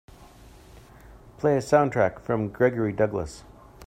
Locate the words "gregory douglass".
2.49-3.43